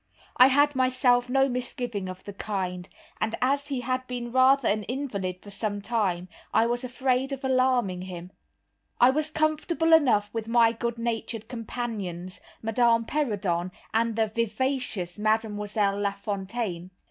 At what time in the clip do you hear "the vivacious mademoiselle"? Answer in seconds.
14.15-15.99